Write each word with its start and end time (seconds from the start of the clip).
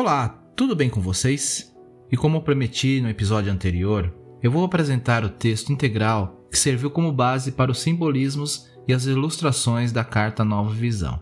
Olá, 0.00 0.30
tudo 0.56 0.74
bem 0.74 0.88
com 0.88 0.98
vocês? 0.98 1.76
E 2.10 2.16
como 2.16 2.40
prometi 2.40 3.02
no 3.02 3.10
episódio 3.10 3.52
anterior, 3.52 4.10
eu 4.42 4.50
vou 4.50 4.64
apresentar 4.64 5.22
o 5.26 5.28
texto 5.28 5.70
integral 5.70 6.46
que 6.50 6.58
serviu 6.58 6.90
como 6.90 7.12
base 7.12 7.52
para 7.52 7.70
os 7.70 7.80
simbolismos 7.80 8.66
e 8.88 8.94
as 8.94 9.04
ilustrações 9.04 9.92
da 9.92 10.02
carta 10.02 10.42
Nova 10.42 10.70
Visão. 10.70 11.20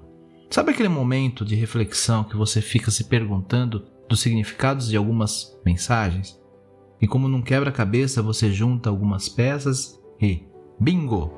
Sabe 0.49 0.71
aquele 0.71 0.89
momento 0.89 1.45
de 1.45 1.57
reflexão 1.57 2.23
que 2.23 2.37
você 2.37 2.61
fica 2.61 2.89
se 2.93 3.09
perguntando 3.09 3.85
dos 4.09 4.21
significados 4.21 4.89
de 4.89 4.97
algumas 4.97 5.59
mensagens? 5.67 6.41
E 7.03 7.09
como 7.09 7.27
num 7.27 7.43
quebra-cabeça 7.43 8.23
você 8.23 8.53
junta 8.53 8.89
algumas 8.89 9.29
peças 9.29 9.99
e 10.23 10.45
bingo! 10.79 11.33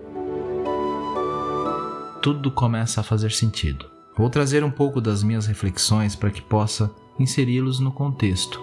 Tudo 2.21 2.51
começa 2.51 3.01
a 3.01 3.03
fazer 3.03 3.33
sentido. 3.33 3.87
Vou 4.15 4.29
trazer 4.29 4.63
um 4.63 4.71
pouco 4.71 5.01
das 5.01 5.23
minhas 5.23 5.47
reflexões 5.47 6.15
para 6.15 6.31
que 6.31 6.43
possa 6.43 6.95
inseri-los 7.21 7.79
no 7.81 7.93
contexto. 7.93 8.61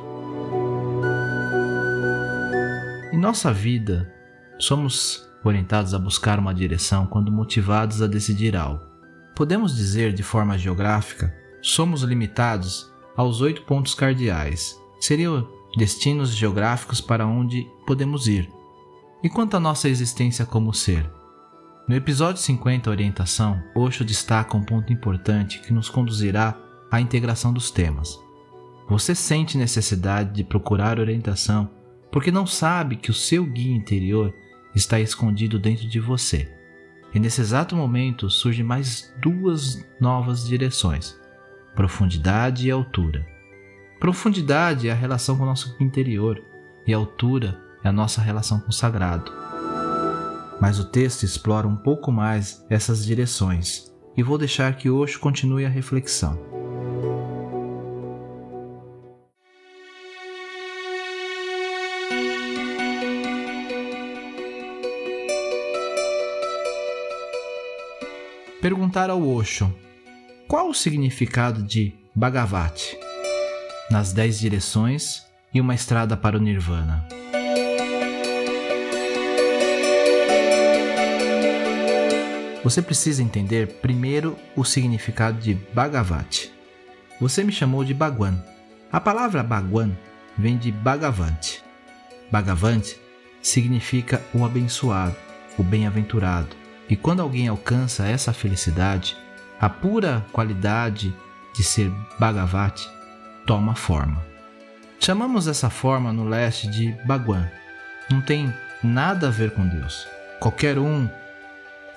Em 3.13 3.17
nossa 3.17 3.53
vida, 3.53 4.11
somos 4.59 5.25
orientados 5.43 5.93
a 5.93 5.99
buscar 5.99 6.39
uma 6.39 6.53
direção 6.53 7.05
quando 7.05 7.31
motivados 7.31 8.01
a 8.01 8.07
decidir 8.07 8.55
algo. 8.55 8.83
Podemos 9.35 9.75
dizer 9.75 10.11
de 10.11 10.23
forma 10.23 10.57
geográfica, 10.57 11.33
somos 11.61 12.01
limitados 12.01 12.91
aos 13.15 13.39
oito 13.41 13.61
pontos 13.61 13.93
cardeais. 13.93 14.75
Seriam 14.99 15.47
destinos 15.77 16.31
geográficos 16.31 16.99
para 16.99 17.27
onde 17.27 17.67
podemos 17.85 18.27
ir. 18.27 18.49
E 19.23 19.29
quanto 19.29 19.55
à 19.55 19.59
nossa 19.59 19.87
existência 19.87 20.45
como 20.45 20.73
ser? 20.73 21.07
No 21.87 21.95
episódio 21.95 22.41
50 22.41 22.89
Orientação, 22.89 23.61
Osho 23.75 24.03
destaca 24.03 24.57
um 24.57 24.63
ponto 24.63 24.91
importante 24.91 25.61
que 25.61 25.71
nos 25.71 25.89
conduzirá 25.89 26.57
à 26.91 26.99
integração 26.99 27.53
dos 27.53 27.69
temas. 27.71 28.26
Você 28.89 29.13
sente 29.13 29.57
necessidade 29.57 30.33
de 30.33 30.43
procurar 30.43 30.99
orientação 30.99 31.69
porque 32.11 32.31
não 32.31 32.47
sabe 32.47 32.95
que 32.95 33.11
o 33.11 33.13
seu 33.13 33.45
guia 33.45 33.75
interior 33.75 34.33
está 34.73 34.99
escondido 34.99 35.59
dentro 35.59 35.87
de 35.87 35.99
você. 35.99 36.51
E 37.13 37.19
nesse 37.19 37.41
exato 37.41 37.75
momento 37.75 38.29
surgem 38.29 38.63
mais 38.63 39.13
duas 39.21 39.85
novas 39.99 40.47
direções: 40.47 41.19
profundidade 41.75 42.67
e 42.67 42.71
altura. 42.71 43.25
Profundidade 43.99 44.87
é 44.87 44.91
a 44.91 44.95
relação 44.95 45.37
com 45.37 45.43
o 45.43 45.47
nosso 45.47 45.75
interior 45.79 46.41
e 46.85 46.93
altura 46.93 47.59
é 47.83 47.89
a 47.89 47.91
nossa 47.91 48.21
relação 48.21 48.59
com 48.59 48.69
o 48.69 48.73
sagrado. 48.73 49.31
Mas 50.61 50.79
o 50.79 50.85
texto 50.85 51.23
explora 51.23 51.67
um 51.67 51.75
pouco 51.75 52.11
mais 52.11 52.65
essas 52.69 53.05
direções 53.05 53.91
e 54.15 54.23
vou 54.23 54.37
deixar 54.37 54.75
que 54.75 54.89
hoje 54.89 55.17
continue 55.19 55.65
a 55.65 55.69
reflexão. 55.69 56.56
Perguntar 68.67 69.09
ao 69.09 69.25
Osho 69.25 69.73
qual 70.45 70.69
o 70.69 70.73
significado 70.73 71.63
de 71.63 71.93
Bhagavati 72.13 72.97
nas 73.89 74.11
dez 74.11 74.37
direções 74.37 75.25
e 75.53 75.61
uma 75.61 75.73
estrada 75.73 76.17
para 76.17 76.37
o 76.37 76.41
Nirvana. 76.41 77.07
Você 82.63 82.81
precisa 82.81 83.23
entender 83.23 83.67
primeiro 83.81 84.37
o 84.55 84.65
significado 84.65 85.39
de 85.39 85.53
Bhagavati. 85.53 86.51
Você 87.21 87.45
me 87.45 87.53
chamou 87.53 87.85
de 87.85 87.93
Bhagwan. 87.93 88.43
A 88.91 88.99
palavra 88.99 89.43
Bhagwan 89.43 89.91
vem 90.37 90.57
de 90.57 90.73
Bhagavanti. 90.73 91.66
Bhagavanti 92.31 92.99
significa 93.41 94.21
o 94.33 94.43
abençoado, 94.45 95.15
o 95.57 95.63
bem-aventurado. 95.63 96.55
E 96.89 96.95
quando 96.95 97.21
alguém 97.21 97.47
alcança 97.47 98.05
essa 98.05 98.33
felicidade, 98.33 99.17
a 99.59 99.69
pura 99.69 100.25
qualidade 100.31 101.13
de 101.55 101.63
ser 101.63 101.91
Bhagavati 102.19 102.87
toma 103.45 103.75
forma. 103.75 104.25
Chamamos 104.99 105.47
essa 105.47 105.69
forma 105.69 106.11
no 106.11 106.25
leste 106.25 106.67
de 106.67 106.91
Bhagwan. 107.05 107.49
Não 108.09 108.21
tem 108.21 108.53
nada 108.83 109.27
a 109.27 109.31
ver 109.31 109.51
com 109.51 109.67
Deus. 109.67 110.07
Qualquer 110.39 110.77
um 110.77 111.09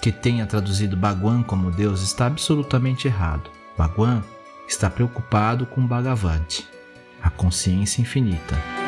que 0.00 0.10
tenha 0.10 0.47
traduzido 0.47 0.97
Bhagwan 0.97 1.42
como 1.42 1.70
Deus 1.70 2.02
está 2.02 2.26
absolutamente 2.26 3.06
errado. 3.06 3.50
Bhagwan 3.76 4.22
está 4.68 4.88
preocupado 4.88 5.66
com 5.66 5.86
Bhagavanti, 5.86 6.66
a 7.22 7.28
consciência 7.28 8.00
infinita. 8.00 8.79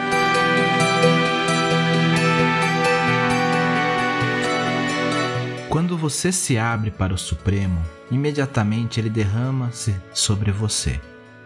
Você 6.02 6.32
se 6.32 6.58
abre 6.58 6.90
para 6.90 7.14
o 7.14 7.18
Supremo, 7.18 7.80
imediatamente 8.10 8.98
ele 8.98 9.08
derrama-se 9.08 9.94
sobre 10.12 10.50
você. 10.50 11.00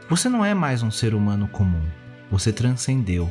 Você 0.08 0.30
não 0.30 0.42
é 0.42 0.54
mais 0.54 0.82
um 0.82 0.90
ser 0.90 1.14
humano 1.14 1.46
comum. 1.46 1.84
Você 2.30 2.54
transcendeu. 2.54 3.30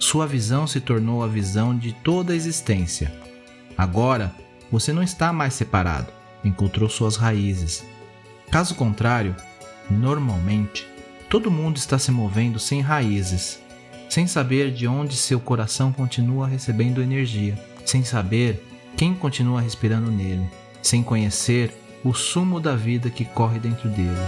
Sua 0.00 0.26
visão 0.26 0.66
se 0.66 0.80
tornou 0.80 1.22
a 1.22 1.28
visão 1.28 1.78
de 1.78 1.92
toda 1.92 2.32
a 2.32 2.36
existência. 2.36 3.14
Agora, 3.78 4.34
você 4.68 4.92
não 4.92 5.00
está 5.00 5.32
mais 5.32 5.54
separado, 5.54 6.08
encontrou 6.44 6.88
suas 6.88 7.14
raízes. 7.14 7.84
Caso 8.50 8.74
contrário, 8.74 9.36
normalmente, 9.88 10.88
todo 11.30 11.52
mundo 11.52 11.76
está 11.76 12.00
se 12.00 12.10
movendo 12.10 12.58
sem 12.58 12.80
raízes, 12.80 13.60
sem 14.10 14.26
saber 14.26 14.72
de 14.72 14.88
onde 14.88 15.16
seu 15.16 15.38
coração 15.38 15.92
continua 15.92 16.48
recebendo 16.48 17.00
energia, 17.00 17.56
sem 17.86 18.02
saber 18.02 18.60
quem 18.96 19.14
continua 19.14 19.60
respirando 19.60 20.10
nele, 20.10 20.50
sem 20.84 21.02
conhecer 21.02 21.74
o 22.04 22.12
sumo 22.12 22.60
da 22.60 22.76
vida 22.76 23.08
que 23.08 23.24
corre 23.24 23.58
dentro 23.58 23.88
dele. 23.88 24.20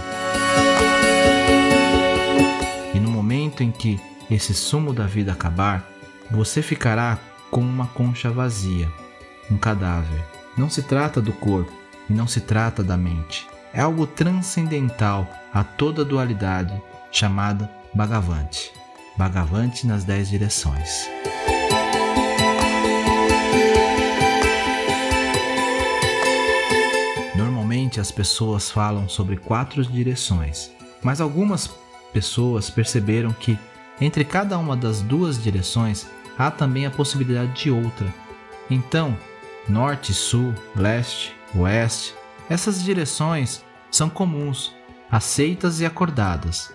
E 2.95 2.99
no 2.99 3.11
momento 3.11 3.61
em 3.61 3.71
que 3.71 3.99
esse 4.29 4.55
sumo 4.55 4.91
da 4.91 5.05
vida 5.05 5.31
acabar, 5.31 5.87
você 6.31 6.63
ficará 6.63 7.19
como 7.51 7.67
uma 7.67 7.85
concha 7.85 8.31
vazia, 8.31 8.91
um 9.51 9.57
cadáver. 9.57 10.25
Não 10.57 10.67
se 10.67 10.81
trata 10.81 11.21
do 11.21 11.31
corpo 11.31 11.71
e 12.09 12.13
não 12.13 12.25
se 12.25 12.41
trata 12.41 12.83
da 12.83 12.97
mente. 12.97 13.47
É 13.71 13.81
algo 13.81 14.07
transcendental 14.07 15.27
a 15.53 15.63
toda 15.63 16.03
dualidade 16.03 16.73
chamada 17.11 17.69
Bhagavanti. 17.93 18.71
Bhagavanti 19.15 19.85
nas 19.85 20.03
dez 20.03 20.27
direções. 20.27 21.07
As 27.99 28.11
pessoas 28.11 28.69
falam 28.69 29.09
sobre 29.09 29.37
quatro 29.37 29.83
direções, 29.83 30.71
mas 31.01 31.19
algumas 31.19 31.69
pessoas 32.13 32.69
perceberam 32.69 33.33
que 33.33 33.57
entre 33.99 34.23
cada 34.23 34.57
uma 34.57 34.75
das 34.75 35.01
duas 35.01 35.41
direções 35.41 36.07
há 36.37 36.51
também 36.51 36.85
a 36.85 36.91
possibilidade 36.91 37.63
de 37.63 37.71
outra. 37.71 38.13
Então, 38.69 39.17
norte, 39.67 40.13
sul, 40.13 40.53
leste, 40.75 41.35
oeste, 41.55 42.13
essas 42.49 42.83
direções 42.83 43.63
são 43.89 44.09
comuns, 44.09 44.75
aceitas 45.09 45.81
e 45.81 45.85
acordadas. 45.85 46.71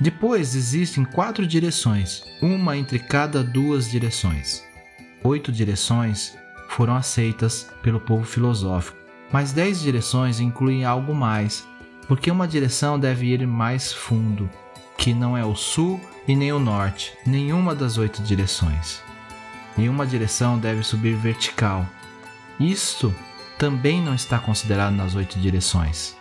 Depois 0.00 0.56
existem 0.56 1.04
quatro 1.04 1.46
direções, 1.46 2.24
uma 2.42 2.76
entre 2.76 2.98
cada 2.98 3.44
duas 3.44 3.88
direções. 3.88 4.64
Oito 5.22 5.52
direções 5.52 6.36
foram 6.68 6.96
aceitas 6.96 7.70
pelo 7.82 8.00
povo 8.00 8.24
filosófico 8.24 9.03
Mas 9.32 9.52
10 9.52 9.80
direções 9.80 10.40
incluem 10.40 10.84
algo 10.84 11.14
mais, 11.14 11.66
porque 12.06 12.30
uma 12.30 12.46
direção 12.46 12.98
deve 12.98 13.26
ir 13.26 13.46
mais 13.46 13.92
fundo, 13.92 14.48
que 14.96 15.12
não 15.12 15.36
é 15.36 15.44
o 15.44 15.54
sul 15.54 16.00
e 16.26 16.36
nem 16.36 16.52
o 16.52 16.58
norte, 16.58 17.12
nenhuma 17.26 17.74
das 17.74 17.98
oito 17.98 18.22
direções. 18.22 19.02
Nenhuma 19.76 20.06
direção 20.06 20.58
deve 20.58 20.82
subir 20.82 21.16
vertical. 21.16 21.86
Isto 22.60 23.14
também 23.58 24.00
não 24.00 24.14
está 24.14 24.38
considerado 24.38 24.94
nas 24.94 25.14
oito 25.14 25.38
direções. 25.38 26.16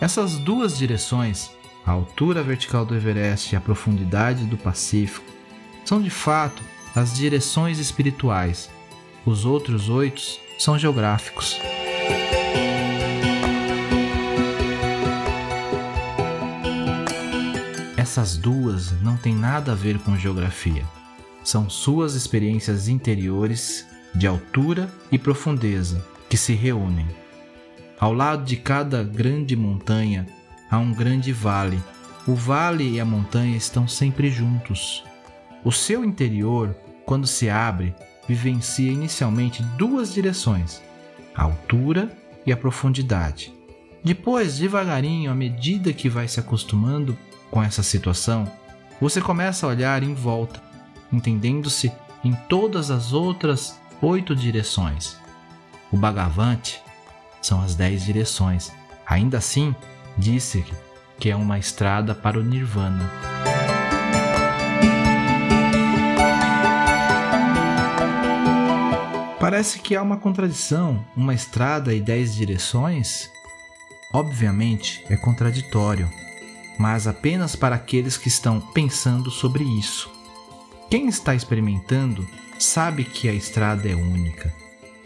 Essas 0.00 0.36
duas 0.36 0.76
direções, 0.76 1.50
a 1.86 1.92
altura 1.92 2.42
vertical 2.42 2.84
do 2.84 2.94
Everest 2.94 3.54
e 3.54 3.56
a 3.56 3.60
profundidade 3.60 4.44
do 4.44 4.56
Pacífico, 4.56 5.24
são 5.84 6.02
de 6.02 6.10
fato 6.10 6.62
as 6.94 7.14
direções 7.14 7.78
espirituais. 7.78 8.70
Os 9.24 9.44
outros 9.44 9.88
oito 9.88 10.22
são 10.58 10.78
geográficos. 10.78 11.58
Essas 17.96 18.36
duas 18.36 18.92
não 19.02 19.16
têm 19.16 19.34
nada 19.34 19.72
a 19.72 19.74
ver 19.74 19.98
com 19.98 20.16
geografia. 20.16 20.84
São 21.44 21.68
suas 21.68 22.14
experiências 22.14 22.88
interiores 22.88 23.86
de 24.14 24.26
altura 24.26 24.88
e 25.12 25.18
profundeza 25.18 26.02
que 26.28 26.36
se 26.36 26.54
reúnem. 26.54 27.06
Ao 28.00 28.12
lado 28.12 28.44
de 28.44 28.56
cada 28.56 29.04
grande 29.04 29.54
montanha 29.54 30.26
há 30.70 30.78
um 30.78 30.92
grande 30.92 31.32
vale. 31.32 31.78
O 32.26 32.34
vale 32.34 32.88
e 32.88 33.00
a 33.00 33.04
montanha 33.04 33.56
estão 33.56 33.86
sempre 33.86 34.30
juntos. 34.30 35.04
O 35.64 35.70
seu 35.70 36.04
interior, 36.04 36.74
quando 37.04 37.26
se 37.26 37.50
abre, 37.50 37.94
vivencia 38.26 38.90
inicialmente 38.90 39.62
duas 39.76 40.14
direções: 40.14 40.82
a 41.36 41.42
altura 41.44 42.10
e 42.46 42.52
a 42.52 42.56
profundidade. 42.56 43.52
Depois, 44.02 44.56
devagarinho, 44.56 45.30
à 45.30 45.34
medida 45.34 45.92
que 45.92 46.08
vai 46.08 46.28
se 46.28 46.40
acostumando 46.40 47.18
com 47.50 47.62
essa 47.62 47.82
situação, 47.82 48.50
você 49.00 49.20
começa 49.20 49.66
a 49.66 49.68
olhar 49.68 50.02
em 50.02 50.14
volta, 50.14 50.62
entendendo-se 51.12 51.92
em 52.24 52.32
todas 52.48 52.90
as 52.90 53.12
outras 53.12 53.78
oito 54.00 54.34
direções. 54.34 55.16
O 55.92 55.96
Bhagavante 55.96 56.80
são 57.42 57.60
as 57.60 57.74
dez 57.74 58.04
direções. 58.04 58.72
Ainda 59.06 59.38
assim, 59.38 59.74
disse 60.16 60.64
que 61.18 61.30
é 61.30 61.36
uma 61.36 61.58
estrada 61.58 62.14
para 62.14 62.38
o 62.38 62.42
Nirvana. 62.42 63.35
Parece 69.56 69.78
que 69.78 69.96
há 69.96 70.02
uma 70.02 70.18
contradição, 70.18 71.02
uma 71.16 71.32
estrada 71.32 71.94
e 71.94 71.98
dez 71.98 72.34
direções? 72.34 73.30
Obviamente 74.12 75.02
é 75.08 75.16
contraditório, 75.16 76.10
mas 76.78 77.06
apenas 77.06 77.56
para 77.56 77.74
aqueles 77.74 78.18
que 78.18 78.28
estão 78.28 78.60
pensando 78.60 79.30
sobre 79.30 79.64
isso. 79.64 80.10
Quem 80.90 81.08
está 81.08 81.34
experimentando 81.34 82.28
sabe 82.58 83.02
que 83.02 83.30
a 83.30 83.32
estrada 83.32 83.88
é 83.88 83.94
única, 83.94 84.52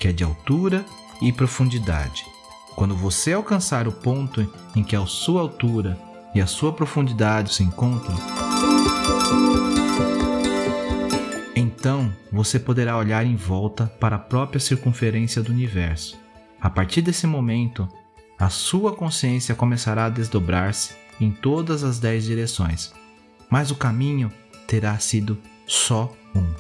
que 0.01 0.09
é 0.09 0.13
de 0.13 0.25
altura 0.25 0.85
e 1.23 1.33
profundidade. 1.33 2.27
Quando 2.75 2.97
você 2.97 3.33
alcançar 3.33 3.87
o 3.87 3.93
ponto 3.93 4.53
em 4.75 4.83
que 4.83 4.97
a 4.97 5.07
sua 5.07 5.43
altura 5.43 5.97
e 6.35 6.41
a 6.41 6.47
sua 6.49 6.73
profundidade 6.73 7.55
se 7.55 7.63
encontram, 7.63 8.17
então 11.81 12.15
você 12.31 12.59
poderá 12.59 12.99
olhar 12.99 13.25
em 13.25 13.35
volta 13.35 13.87
para 13.99 14.17
a 14.17 14.19
própria 14.19 14.61
circunferência 14.61 15.43
do 15.43 15.51
universo. 15.51 16.21
A 16.61 16.69
partir 16.69 17.01
desse 17.01 17.27
momento, 17.27 17.89
a 18.39 18.51
sua 18.51 18.95
consciência 18.95 19.55
começará 19.55 20.05
a 20.05 20.11
desdobrar-se 20.11 20.95
em 21.19 21.31
todas 21.31 21.83
as 21.83 21.99
dez 21.99 22.25
direções, 22.25 22.93
mas 23.49 23.71
o 23.71 23.77
caminho 23.77 24.31
terá 24.67 24.99
sido 24.99 25.39
só 25.67 26.15
um. 26.35 26.53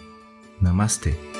Namastê. 0.59 1.40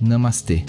Namastê. 0.00 0.64